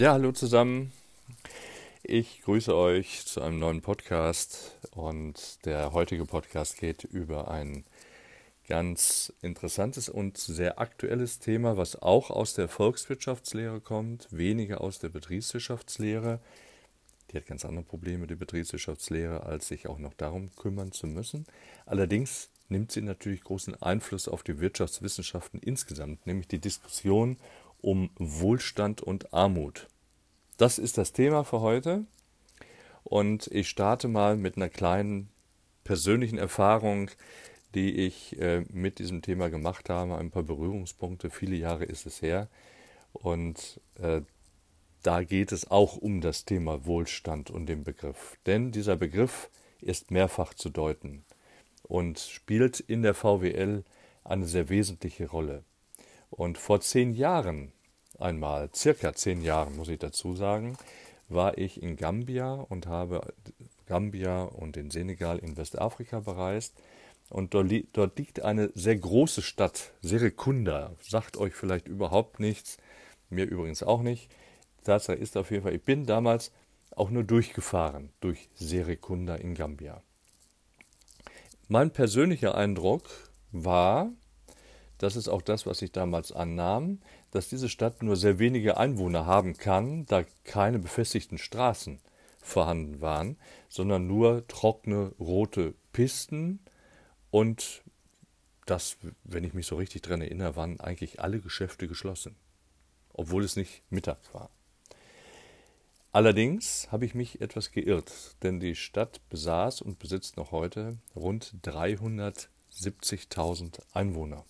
[0.00, 0.92] Ja, hallo zusammen.
[2.02, 7.84] Ich grüße euch zu einem neuen Podcast und der heutige Podcast geht über ein
[8.66, 15.10] ganz interessantes und sehr aktuelles Thema, was auch aus der Volkswirtschaftslehre kommt, weniger aus der
[15.10, 16.40] Betriebswirtschaftslehre.
[17.30, 21.44] Die hat ganz andere Probleme, die Betriebswirtschaftslehre, als sich auch noch darum kümmern zu müssen.
[21.84, 27.36] Allerdings nimmt sie natürlich großen Einfluss auf die Wirtschaftswissenschaften insgesamt, nämlich die Diskussion
[27.82, 29.88] um Wohlstand und Armut.
[30.56, 32.04] Das ist das Thema für heute.
[33.02, 35.30] Und ich starte mal mit einer kleinen
[35.84, 37.10] persönlichen Erfahrung,
[37.74, 42.20] die ich äh, mit diesem Thema gemacht habe, ein paar Berührungspunkte, viele Jahre ist es
[42.20, 42.48] her.
[43.12, 44.22] Und äh,
[45.02, 49.50] da geht es auch um das Thema Wohlstand und den Begriff, denn dieser Begriff
[49.80, 51.24] ist mehrfach zu deuten
[51.82, 53.82] und spielt in der VWL
[54.24, 55.64] eine sehr wesentliche Rolle.
[56.30, 57.72] Und vor zehn Jahren
[58.18, 60.76] einmal, circa zehn Jahren muss ich dazu sagen,
[61.28, 63.34] war ich in Gambia und habe
[63.86, 66.74] Gambia und den Senegal in Westafrika bereist.
[67.28, 70.92] Und dort, li dort liegt eine sehr große Stadt, Serekunda.
[71.00, 72.78] Sagt euch vielleicht überhaupt nichts,
[73.28, 74.28] mir übrigens auch nicht.
[74.84, 76.50] Tatsache ist auf jeden Fall, ich bin damals
[76.96, 80.02] auch nur durchgefahren durch Serekunda in Gambia.
[81.68, 83.08] Mein persönlicher Eindruck
[83.52, 84.10] war,
[85.00, 89.24] das ist auch das, was ich damals annahm, dass diese Stadt nur sehr wenige Einwohner
[89.24, 92.00] haben kann, da keine befestigten Straßen
[92.42, 93.38] vorhanden waren,
[93.70, 96.60] sondern nur trockene rote Pisten
[97.30, 97.82] und
[98.66, 102.36] das, wenn ich mich so richtig dran erinnere, waren eigentlich alle Geschäfte geschlossen,
[103.14, 104.50] obwohl es nicht Mittag war.
[106.12, 111.54] Allerdings habe ich mich etwas geirrt, denn die Stadt besaß und besitzt noch heute rund
[111.64, 114.44] 370.000 Einwohner.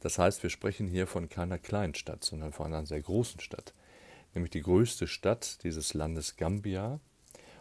[0.00, 3.74] Das heißt, wir sprechen hier von keiner kleinen Stadt, sondern von einer sehr großen Stadt,
[4.34, 7.00] nämlich die größte Stadt dieses Landes Gambia.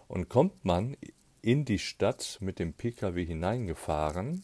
[0.08, 0.98] Und kommt man
[1.42, 4.44] in die Stadt mit dem Pkw hineingefahren,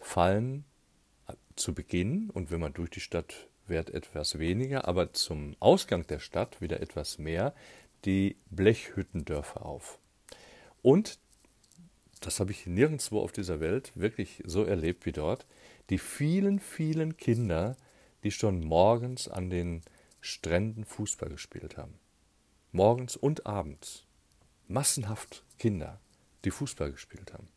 [0.00, 0.64] fallen
[1.56, 6.18] zu Beginn, und wenn man durch die Stadt wird etwas weniger, aber zum Ausgang der
[6.18, 7.54] Stadt wieder etwas mehr,
[8.04, 9.98] die Blechhüttendörfer auf.
[10.82, 11.18] Und,
[12.20, 15.46] das habe ich nirgendwo auf dieser Welt wirklich so erlebt wie dort,
[15.90, 17.76] die vielen, vielen Kinder,
[18.22, 19.82] die schon morgens an den
[20.20, 21.98] Stränden Fußball gespielt haben.
[22.72, 24.04] Morgens und abends.
[24.66, 26.00] Massenhaft Kinder,
[26.44, 27.48] die Fußball gespielt haben.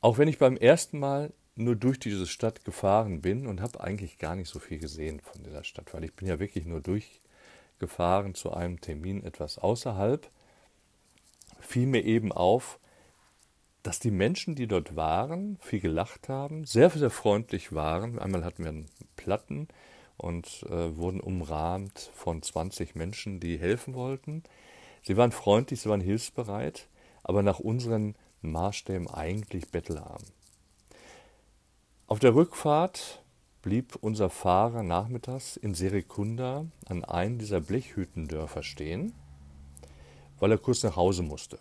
[0.00, 4.18] Auch wenn ich beim ersten Mal nur durch diese Stadt gefahren bin und habe eigentlich
[4.18, 8.34] gar nicht so viel gesehen von dieser Stadt, weil ich bin ja wirklich nur durchgefahren
[8.34, 10.28] zu einem Termin etwas außerhalb,
[11.60, 12.80] fiel mir eben auf,
[13.82, 18.18] dass die Menschen, die dort waren, viel gelacht haben, sehr, sehr freundlich waren.
[18.18, 19.68] Einmal hatten wir einen Platten
[20.16, 24.42] und äh, wurden umrahmt von 20 Menschen, die helfen wollten.
[25.02, 26.88] Sie waren freundlich, sie waren hilfsbereit,
[27.22, 30.22] aber nach unseren Maßstäben eigentlich bettelarm.
[32.06, 33.22] Auf der Rückfahrt
[33.62, 39.14] blieb unser Fahrer nachmittags in Serekunda an einem dieser Blechhütendörfer stehen,
[40.38, 41.58] weil er kurz nach Hause musste.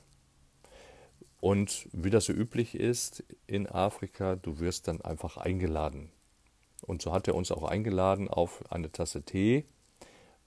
[1.40, 6.12] Und wie das so üblich ist in Afrika, du wirst dann einfach eingeladen.
[6.82, 9.66] Und so hat er uns auch eingeladen auf eine Tasse Tee.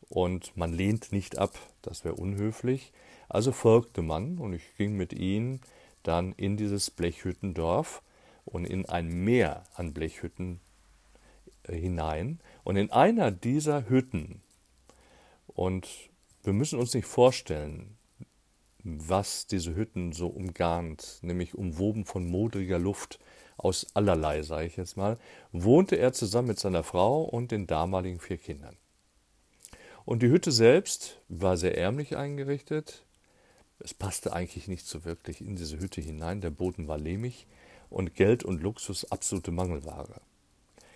[0.09, 2.93] Und man lehnt nicht ab, das wäre unhöflich.
[3.29, 5.61] Also folgte man und ich ging mit ihm
[6.03, 8.03] dann in dieses Blechhüttendorf
[8.45, 10.61] und in ein Meer an Blechhütten
[11.65, 12.41] äh, hinein.
[12.65, 14.43] Und in einer dieser Hütten,
[15.47, 15.89] und
[16.43, 17.97] wir müssen uns nicht vorstellen,
[18.85, 23.19] was diese Hütten so umgarnt, nämlich umwoben von modriger Luft
[23.57, 25.19] aus allerlei, sage ich jetzt mal,
[25.53, 28.77] wohnte er zusammen mit seiner Frau und den damaligen vier Kindern.
[30.05, 33.05] Und die Hütte selbst war sehr ärmlich eingerichtet.
[33.79, 36.41] Es passte eigentlich nicht so wirklich in diese Hütte hinein.
[36.41, 37.47] Der Boden war lehmig
[37.89, 40.21] und Geld und Luxus absolute Mangelware.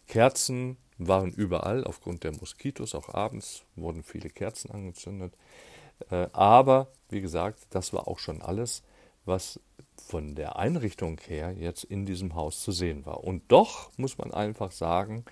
[0.08, 5.34] Kerzen waren überall, aufgrund der Moskitos, auch abends wurden viele Kerzen angezündet.
[6.10, 8.82] Äh, aber, wie gesagt, das war auch schon alles,
[9.24, 9.60] was
[9.96, 13.24] von der Einrichtung her jetzt in diesem Haus zu sehen war.
[13.24, 15.24] Und doch muss man einfach sagen,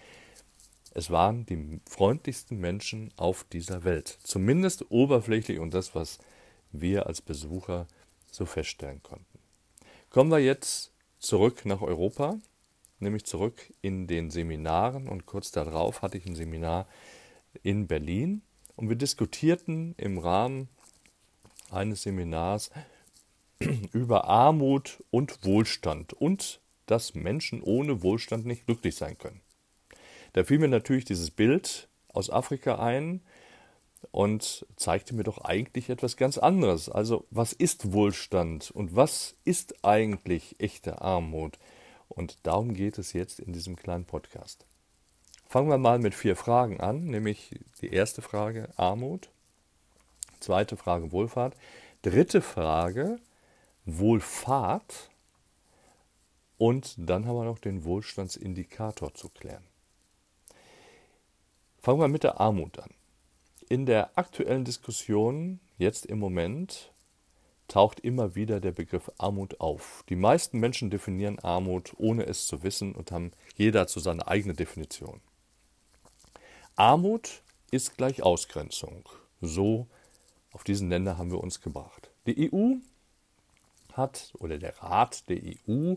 [0.95, 4.19] es waren die freundlichsten Menschen auf dieser Welt.
[4.23, 6.19] Zumindest oberflächlich und das, was
[6.73, 7.87] wir als Besucher
[8.31, 9.39] so feststellen konnten.
[10.11, 12.39] Kommen wir jetzt zurück nach Europa,
[13.01, 16.87] nämlich zurück in den Seminaren und kurz darauf hatte ich ein Seminar
[17.63, 18.43] in Berlin
[18.77, 20.69] und wir diskutierten im Rahmen
[21.71, 22.71] eines Seminars
[23.93, 29.41] über Armut und Wohlstand und dass Menschen ohne Wohlstand nicht glücklich sein können.
[30.35, 33.23] Da fiel mir natürlich dieses Bild aus Afrika ein,
[34.11, 36.89] und zeigte mir doch eigentlich etwas ganz anderes.
[36.89, 41.59] Also was ist Wohlstand und was ist eigentlich echte Armut?
[42.09, 44.67] Und darum geht es jetzt in diesem kleinen Podcast.
[45.55, 49.31] Fangen wir mal mit vier Fragen an, nämlich die erste Frage Armut,
[50.41, 51.55] zweite Frage Wohlfahrt,
[52.03, 53.21] dritte Frage
[53.85, 55.11] Wohlfahrt
[56.59, 59.63] und dann haben wir noch den Wohlstandsindikator zu klären.
[61.79, 62.91] Fangen wir mit der Armut an.
[63.69, 66.93] In der aktuellen Diskussion, jetzt im Moment,
[67.69, 70.03] taucht immer wieder der Begriff Armut auf.
[70.09, 74.55] Die meisten Menschen definieren Armut, ohne es zu wissen, und haben jeder dazu seine eigene
[74.55, 75.21] Definition.
[76.77, 79.09] Armut ist gleich Ausgrenzung.
[79.41, 79.87] So
[80.51, 82.11] auf diesen Länder haben wir uns gebracht.
[82.27, 82.75] Die EU
[83.93, 85.39] hat, oder der Rat der
[85.69, 85.95] EU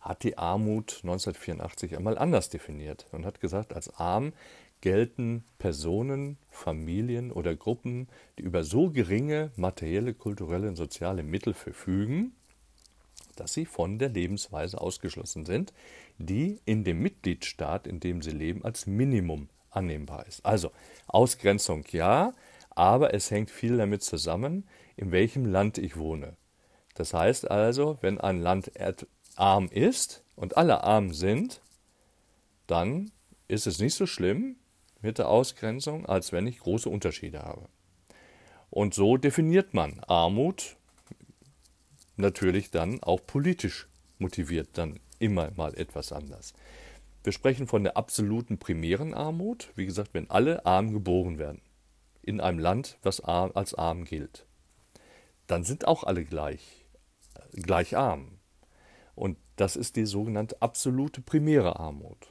[0.00, 4.32] hat die Armut 1984 einmal anders definiert und hat gesagt, als arm
[4.80, 12.34] gelten Personen, Familien oder Gruppen, die über so geringe materielle, kulturelle und soziale Mittel verfügen,
[13.36, 15.72] dass sie von der Lebensweise ausgeschlossen sind,
[16.18, 20.44] die in dem Mitgliedstaat, in dem sie leben, als Minimum annehmbar ist.
[20.44, 20.72] Also
[21.06, 22.32] Ausgrenzung ja,
[22.70, 26.36] aber es hängt viel damit zusammen, in welchem Land ich wohne.
[26.94, 28.72] Das heißt also, wenn ein Land
[29.36, 31.60] arm ist und alle arm sind,
[32.66, 33.10] dann
[33.48, 34.56] ist es nicht so schlimm,
[35.02, 37.68] mit der Ausgrenzung, als wenn ich große Unterschiede habe.
[38.70, 40.76] Und so definiert man Armut
[42.16, 43.88] natürlich dann auch politisch
[44.18, 46.54] motiviert dann immer mal etwas anders.
[47.26, 51.60] Wir sprechen von der absoluten primären Armut, wie gesagt, wenn alle arm geboren werden,
[52.22, 54.46] in einem Land, was als arm gilt.
[55.48, 56.86] Dann sind auch alle gleich,
[57.50, 58.38] gleich arm.
[59.16, 62.28] Und das ist die sogenannte absolute primäre Armut.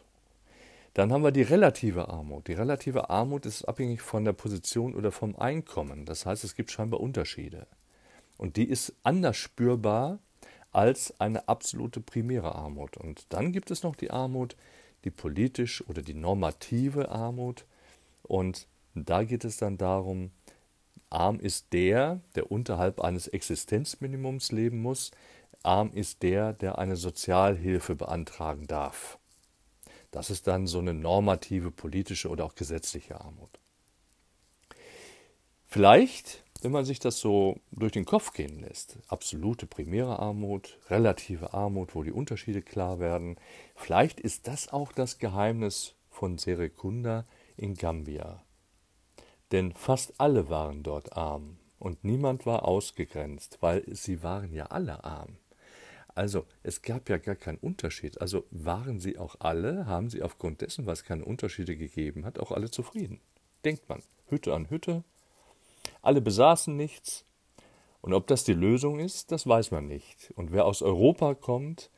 [0.94, 2.48] Dann haben wir die relative Armut.
[2.48, 6.06] Die relative Armut ist abhängig von der Position oder vom Einkommen.
[6.06, 7.68] Das heißt, es gibt scheinbar Unterschiede.
[8.38, 10.20] Und die ist anders spürbar
[10.72, 12.96] als eine absolute primäre Armut.
[12.96, 14.56] Und dann gibt es noch die Armut,
[15.06, 17.66] die politisch oder die normative Armut.
[18.24, 20.32] Und da geht es dann darum,
[21.10, 25.12] arm ist der, der unterhalb eines Existenzminimums leben muss.
[25.64, 29.20] Arm ist der, der eine Sozialhilfe beantragen darf.
[30.12, 33.60] Das ist dann so eine normative politische oder auch gesetzliche Armut.
[35.68, 41.54] Vielleicht, wenn man sich das so durch den Kopf gehen lässt, absolute primäre Armut, relative
[41.54, 43.36] Armut, wo die Unterschiede klar werden,
[43.76, 48.44] vielleicht ist das auch das Geheimnis von Serekunda in Gambia.
[49.52, 55.04] Denn fast alle waren dort arm und niemand war ausgegrenzt, weil sie waren ja alle
[55.04, 55.38] arm.
[56.16, 58.20] Also es gab ja gar keinen Unterschied.
[58.22, 62.52] Also waren sie auch alle, haben sie aufgrund dessen, was keine Unterschiede gegeben hat, auch
[62.52, 63.20] alle zufrieden.
[63.64, 65.04] Denkt man, Hütte an Hütte,
[66.06, 67.26] alle besaßen nichts.
[68.02, 70.32] Und ob das die Lösung ist, das weiß man nicht.
[70.36, 71.90] Und wer aus Europa kommt,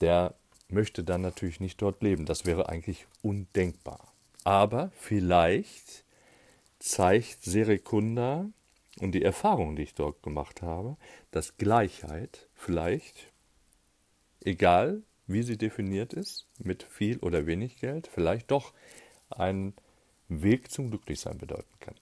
[0.00, 0.34] der
[0.68, 2.26] möchte dann natürlich nicht dort leben.
[2.26, 4.12] Das wäre eigentlich undenkbar.
[4.44, 6.04] Aber vielleicht
[6.78, 8.46] zeigt Serekunda
[9.00, 10.96] und die Erfahrung, die ich dort gemacht habe,
[11.30, 13.32] dass Gleichheit vielleicht
[14.44, 18.72] egal wie sie definiert ist, mit viel oder wenig Geld, vielleicht doch
[19.28, 19.74] einen
[20.28, 21.94] Weg zum Glücklichsein bedeuten kann.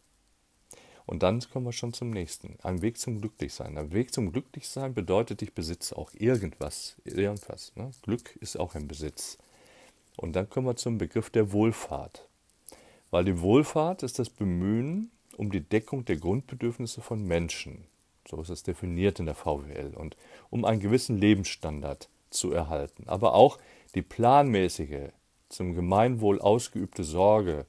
[1.06, 2.58] Und dann kommen wir schon zum nächsten.
[2.62, 3.78] Ein Weg zum Glücklichsein.
[3.78, 6.96] Ein Weg zum Glücklichsein bedeutet, ich besitze auch irgendwas.
[7.04, 7.72] Irgendwas.
[7.76, 7.92] Ne?
[8.02, 9.38] Glück ist auch ein Besitz.
[10.16, 12.26] Und dann kommen wir zum Begriff der Wohlfahrt.
[13.10, 17.84] Weil die Wohlfahrt ist das Bemühen um die Deckung der Grundbedürfnisse von Menschen.
[18.28, 19.94] So ist es definiert in der VWL.
[19.94, 20.16] Und
[20.50, 23.58] um einen gewissen Lebensstandard zu erhalten, aber auch
[23.94, 25.10] die planmäßige,
[25.48, 27.66] zum Gemeinwohl ausgeübte Sorge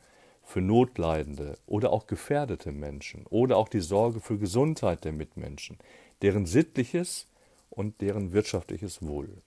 [0.48, 5.78] für Notleidende oder auch gefährdete Menschen oder auch die Sorge für Gesundheit der Mitmenschen,
[6.22, 7.28] deren sittliches
[7.70, 9.42] und deren wirtschaftliches Wohl.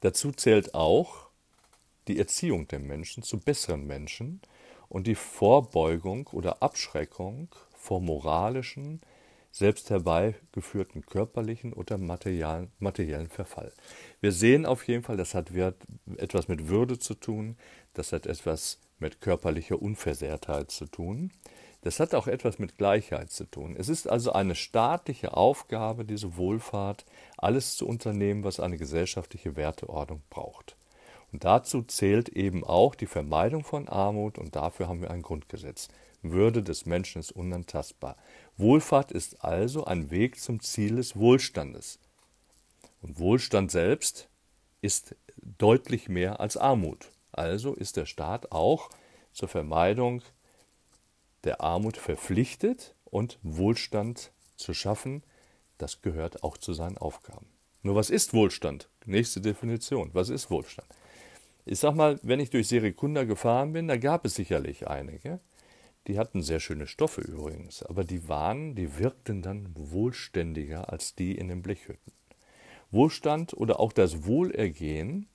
[0.00, 1.26] Dazu zählt auch
[2.06, 4.40] die Erziehung der Menschen zu besseren Menschen
[4.88, 9.00] und die Vorbeugung oder Abschreckung vor moralischen,
[9.50, 13.72] selbst herbeigeführten körperlichen oder materiellen, Verfall.
[14.20, 15.50] Wir sehen auf jeden Fall, das hat
[16.16, 17.56] etwas mit Würde zu tun,
[17.94, 21.32] das hat etwas mit körperlicher Unversehrtheit zu tun.
[21.82, 23.76] Das hat auch etwas mit Gleichheit zu tun.
[23.78, 27.04] Es ist also eine staatliche Aufgabe, diese Wohlfahrt,
[27.36, 30.76] alles zu unternehmen, was eine gesellschaftliche Werteordnung braucht.
[31.30, 35.88] Und dazu zählt eben auch die Vermeidung von Armut und dafür haben wir ein Grundgesetz.
[36.22, 38.16] Würde des Menschen ist unantastbar.
[38.56, 42.00] Wohlfahrt ist also ein Weg zum Ziel des Wohlstandes.
[43.02, 44.28] Und Wohlstand selbst
[44.80, 47.10] ist deutlich mehr als Armut.
[47.38, 48.90] Also ist der Staat auch
[49.32, 50.22] zur Vermeidung
[51.44, 55.22] der Armut verpflichtet und Wohlstand zu schaffen,
[55.78, 57.46] das gehört auch zu seinen Aufgaben.
[57.82, 58.88] Nur was ist Wohlstand?
[59.06, 60.10] Nächste Definition.
[60.14, 60.88] Was ist Wohlstand?
[61.64, 65.38] Ich sag mal, wenn ich durch Serikunda gefahren bin, da gab es sicherlich einige.
[66.08, 71.38] Die hatten sehr schöne Stoffe übrigens, aber die waren, die wirkten dann wohlständiger als die
[71.38, 72.12] in den Blechhütten.
[72.90, 75.28] Wohlstand oder auch das Wohlergehen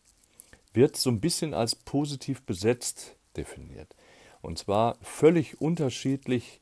[0.73, 3.95] wird so ein bisschen als positiv besetzt definiert.
[4.41, 6.59] Und zwar völlig unterschiedlich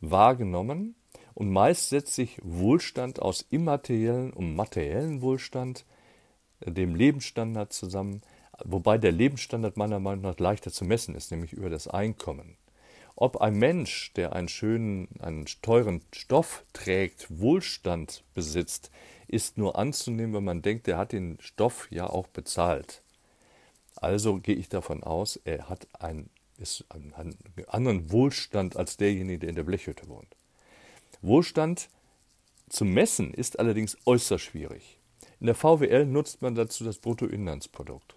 [0.00, 0.94] wahrgenommen.
[1.34, 5.84] Und meist setzt sich Wohlstand aus immateriellen und materiellen Wohlstand,
[6.60, 8.22] äh, dem Lebensstandard zusammen,
[8.64, 12.56] wobei der Lebensstandard meiner Meinung nach leichter zu messen ist, nämlich über das Einkommen.
[13.16, 18.90] Ob ein Mensch, der einen schönen, einen teuren Stoff trägt, Wohlstand besitzt,
[19.26, 23.03] ist nur anzunehmen, wenn man denkt, er hat den Stoff ja auch bezahlt.
[23.96, 26.30] Also gehe ich davon aus, er hat einen,
[26.88, 27.36] einen
[27.68, 30.36] anderen Wohlstand als derjenige, der in der Blechhütte wohnt.
[31.22, 31.88] Wohlstand
[32.68, 34.98] zu messen ist allerdings äußerst schwierig.
[35.40, 38.14] In der VWL nutzt man dazu das Bruttoinlandsprodukt.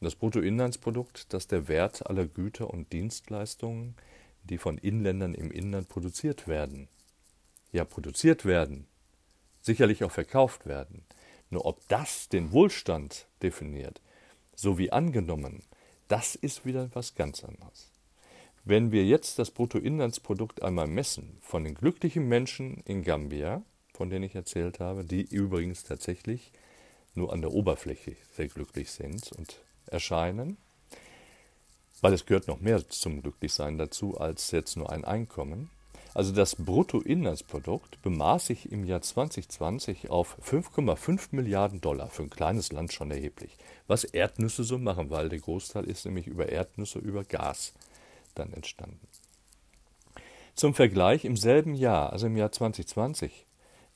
[0.00, 3.94] Und das Bruttoinlandsprodukt, das ist der Wert aller Güter und Dienstleistungen,
[4.44, 6.88] die von Inländern im Inland produziert werden.
[7.70, 8.86] Ja, produziert werden,
[9.60, 11.04] sicherlich auch verkauft werden.
[11.50, 14.00] Nur ob das den Wohlstand definiert,
[14.54, 15.62] so wie angenommen,
[16.08, 17.90] das ist wieder was ganz anderes.
[18.64, 24.24] Wenn wir jetzt das Bruttoinlandsprodukt einmal messen von den glücklichen Menschen in Gambia, von denen
[24.24, 26.52] ich erzählt habe, die übrigens tatsächlich
[27.14, 30.56] nur an der Oberfläche sehr glücklich sind und erscheinen,
[32.00, 35.70] weil es gehört noch mehr zum Glücklichsein dazu als jetzt nur ein Einkommen,
[36.14, 42.72] also das Bruttoinlandsprodukt bemaß sich im Jahr 2020 auf 5,5 Milliarden Dollar, für ein kleines
[42.72, 43.56] Land schon erheblich.
[43.86, 47.72] Was Erdnüsse so machen, weil der Großteil ist nämlich über Erdnüsse, über Gas
[48.34, 49.06] dann entstanden.
[50.54, 53.46] Zum Vergleich, im selben Jahr, also im Jahr 2020,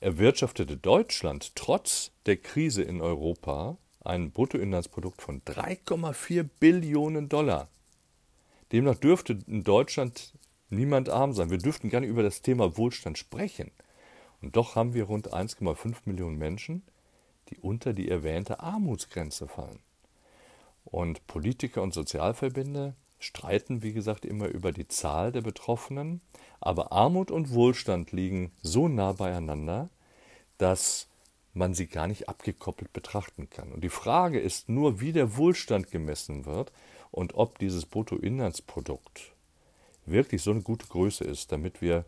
[0.00, 7.68] erwirtschaftete Deutschland trotz der Krise in Europa ein Bruttoinlandsprodukt von 3,4 Billionen Dollar.
[8.72, 10.32] Demnach dürfte in Deutschland
[10.70, 11.50] niemand arm sein.
[11.50, 13.70] Wir dürften nicht über das Thema Wohlstand sprechen.
[14.42, 16.82] Und doch haben wir rund 1,5 Millionen Menschen,
[17.48, 19.80] die unter die erwähnte Armutsgrenze fallen.
[20.84, 26.20] Und Politiker und Sozialverbände streiten, wie gesagt, immer über die Zahl der Betroffenen,
[26.60, 29.88] aber Armut und Wohlstand liegen so nah beieinander,
[30.58, 31.08] dass
[31.54, 33.72] man sie gar nicht abgekoppelt betrachten kann.
[33.72, 36.72] Und die Frage ist nur, wie der Wohlstand gemessen wird
[37.10, 39.35] und ob dieses Bruttoinlandsprodukt
[40.06, 42.04] wirklich so eine gute Größe ist, damit wir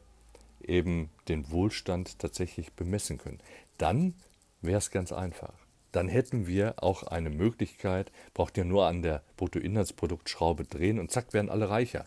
[0.60, 3.40] eben den Wohlstand tatsächlich bemessen können.
[3.76, 4.14] Dann
[4.60, 5.54] wäre es ganz einfach.
[5.92, 11.32] Dann hätten wir auch eine Möglichkeit, braucht ja nur an der Bruttoinlandsproduktschraube drehen und zack,
[11.32, 12.06] werden alle reicher.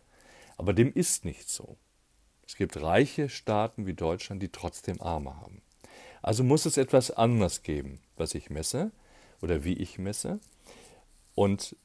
[0.58, 1.78] Aber dem ist nicht so.
[2.46, 5.62] Es gibt reiche Staaten wie Deutschland, die trotzdem Arme haben.
[6.22, 8.92] Also muss es etwas anders geben, was ich messe
[9.42, 10.40] oder wie ich messe.
[11.34, 11.76] Und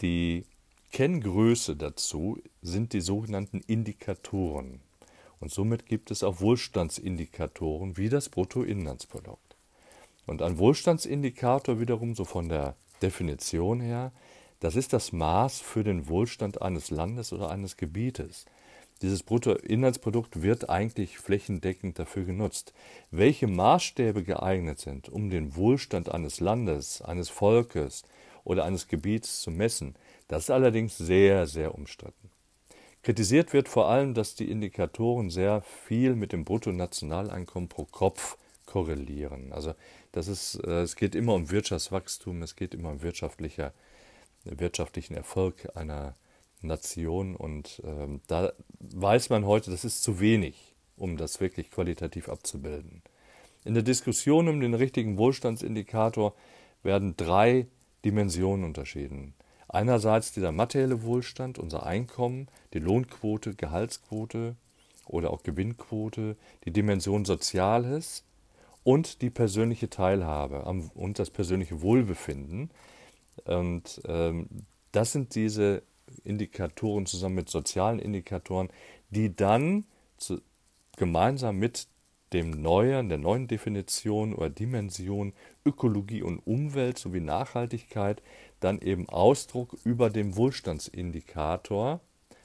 [0.00, 0.44] die
[0.92, 4.80] Kenngröße dazu sind die sogenannten Indikatoren.
[5.40, 9.56] Und somit gibt es auch Wohlstandsindikatoren wie das Bruttoinlandsprodukt.
[10.26, 14.12] Und ein Wohlstandsindikator wiederum, so von der Definition her,
[14.60, 18.44] das ist das Maß für den Wohlstand eines Landes oder eines Gebietes.
[19.00, 22.74] Dieses Bruttoinlandsprodukt wird eigentlich flächendeckend dafür genutzt.
[23.10, 28.04] Welche Maßstäbe geeignet sind, um den Wohlstand eines Landes, eines Volkes
[28.44, 29.96] oder eines Gebiets zu messen,
[30.32, 32.30] das ist allerdings sehr, sehr umstritten.
[33.02, 39.52] Kritisiert wird vor allem, dass die Indikatoren sehr viel mit dem Bruttonationaleinkommen pro Kopf korrelieren.
[39.52, 39.74] Also
[40.10, 43.74] das ist, äh, es geht immer um Wirtschaftswachstum, es geht immer um wirtschaftlicher,
[44.44, 46.14] wirtschaftlichen Erfolg einer
[46.62, 52.30] Nation und ähm, da weiß man heute, das ist zu wenig, um das wirklich qualitativ
[52.30, 53.02] abzubilden.
[53.66, 56.34] In der Diskussion um den richtigen Wohlstandsindikator
[56.82, 57.66] werden drei
[58.02, 59.34] Dimensionen unterschieden.
[59.72, 64.54] Einerseits dieser materielle Wohlstand, unser Einkommen, die Lohnquote, Gehaltsquote
[65.06, 66.36] oder auch Gewinnquote,
[66.66, 68.24] die Dimension Soziales
[68.84, 70.62] und die persönliche Teilhabe
[70.94, 72.70] und das persönliche Wohlbefinden.
[73.44, 74.46] Und ähm,
[74.92, 75.82] das sind diese
[76.22, 78.68] Indikatoren zusammen mit sozialen Indikatoren,
[79.08, 79.84] die dann
[80.18, 80.42] zu,
[80.98, 81.86] gemeinsam mit
[82.34, 85.32] dem neuen, der neuen Definition oder Dimension
[85.64, 88.22] Ökologie und Umwelt sowie Nachhaltigkeit
[88.64, 92.00] dann eben Ausdruck über dem Wohlstandsindikator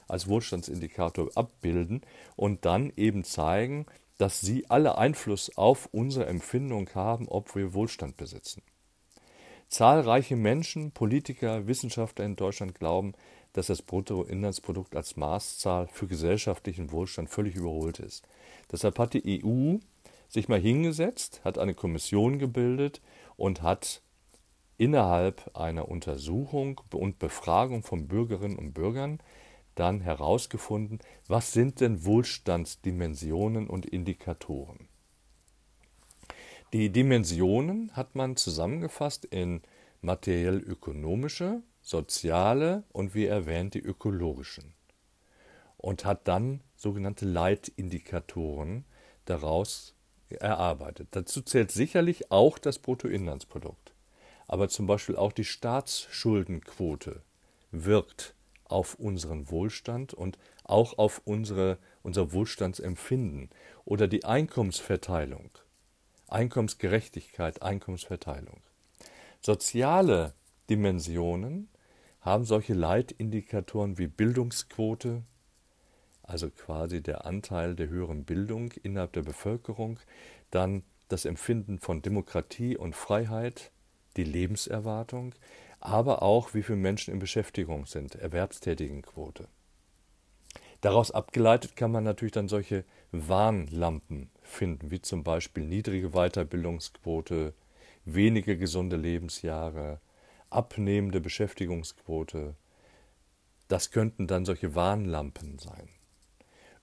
[0.08, 2.00] als Wohlstandsindikator abbilden
[2.36, 8.16] und dann eben zeigen, dass sie alle Einfluss auf unsere Empfindung haben, ob wir Wohlstand
[8.16, 8.62] besitzen.
[9.68, 13.12] Zahlreiche Menschen, Politiker, Wissenschaftler in Deutschland glauben,
[13.52, 18.26] dass das Bruttoinlandsprodukt als Maßzahl für gesellschaftlichen Wohlstand völlig überholt ist.
[18.72, 19.76] Deshalb hat die EU
[20.28, 23.00] sich mal hingesetzt, hat eine Kommission gebildet
[23.36, 24.02] und hat
[24.78, 29.20] innerhalb einer Untersuchung und Befragung von Bürgerinnen und Bürgern
[29.74, 34.88] dann herausgefunden, was sind denn Wohlstandsdimensionen und Indikatoren.
[36.72, 39.62] Die Dimensionen hat man zusammengefasst in
[40.02, 44.74] materiell-ökonomische, soziale und wie erwähnt die ökologischen
[45.78, 48.84] und hat dann sogenannte Leitindikatoren
[49.24, 49.94] daraus
[50.28, 51.08] erarbeitet.
[51.12, 53.87] Dazu zählt sicherlich auch das Bruttoinlandsprodukt,
[54.48, 57.22] aber zum Beispiel auch die Staatsschuldenquote
[57.70, 63.50] wirkt auf unseren Wohlstand und auch auf unsere, unser Wohlstandsempfinden
[63.84, 65.50] oder die Einkommensverteilung,
[66.28, 68.60] Einkommensgerechtigkeit, Einkommensverteilung.
[69.40, 70.34] Soziale
[70.68, 71.68] Dimensionen
[72.20, 75.22] haben solche Leitindikatoren wie Bildungsquote,
[76.22, 80.00] also quasi der Anteil der höheren Bildung innerhalb der Bevölkerung,
[80.50, 83.70] dann das Empfinden von Demokratie und Freiheit,
[84.18, 85.34] die Lebenserwartung,
[85.80, 89.48] aber auch wie viele Menschen in Beschäftigung sind, Erwerbstätigenquote.
[90.80, 97.54] Daraus abgeleitet kann man natürlich dann solche Warnlampen finden, wie zum Beispiel niedrige Weiterbildungsquote,
[98.04, 100.00] wenige gesunde Lebensjahre,
[100.50, 102.54] abnehmende Beschäftigungsquote.
[103.66, 105.88] Das könnten dann solche Warnlampen sein.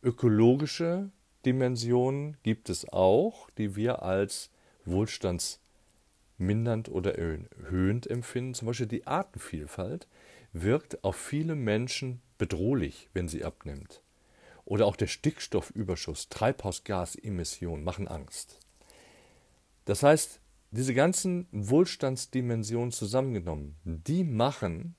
[0.04, 1.10] Ökologische
[1.46, 4.52] Dimensionen gibt es auch, die wir als
[6.38, 8.54] wohlstandsmindernd oder erhöhend empfinden.
[8.54, 10.08] Zum Beispiel die Artenvielfalt
[10.54, 14.02] wirkt auf viele Menschen bedrohlich, wenn sie abnimmt.
[14.66, 18.60] Oder auch der Stickstoffüberschuss, Treibhausgasemissionen machen Angst.
[19.86, 20.40] Das heißt,
[20.72, 24.96] diese ganzen Wohlstandsdimensionen zusammengenommen, die machen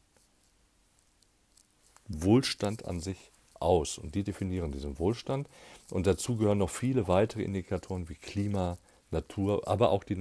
[2.08, 5.48] Wohlstand an sich aus und die definieren diesen Wohlstand.
[5.90, 8.78] Und dazu gehören noch viele weitere Indikatoren wie Klima,
[9.10, 10.16] Natur, aber auch die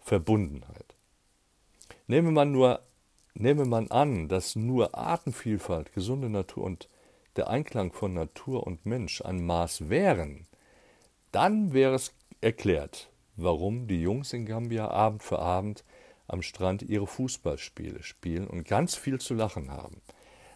[0.00, 0.94] Naturverbundenheit.
[2.06, 2.80] Nehme man nur
[3.34, 6.88] nehme man an, dass nur Artenvielfalt, gesunde Natur und
[7.36, 10.46] der Einklang von Natur und Mensch ein Maß wären,
[11.30, 15.84] dann wäre es erklärt, warum die Jungs in Gambia Abend für Abend
[16.26, 20.02] am Strand ihre Fußballspiele spielen und ganz viel zu lachen haben.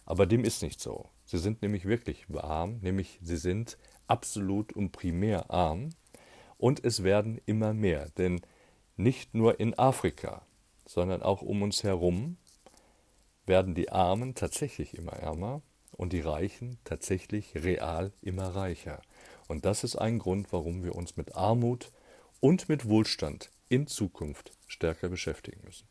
[0.05, 1.09] Aber dem ist nicht so.
[1.23, 3.77] Sie sind nämlich wirklich arm, nämlich sie sind
[4.07, 5.91] absolut und primär arm
[6.57, 8.41] und es werden immer mehr, denn
[8.97, 10.45] nicht nur in Afrika,
[10.85, 12.37] sondern auch um uns herum
[13.45, 19.01] werden die Armen tatsächlich immer ärmer und die Reichen tatsächlich real immer reicher.
[19.47, 21.91] Und das ist ein Grund, warum wir uns mit Armut
[22.39, 25.87] und mit Wohlstand in Zukunft stärker beschäftigen müssen.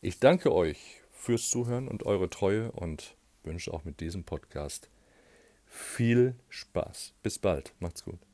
[0.00, 4.88] Ich danke euch fürs Zuhören und eure Treue und wünsche auch mit diesem Podcast
[5.66, 7.14] viel Spaß.
[7.22, 7.74] Bis bald.
[7.80, 8.27] Macht's gut.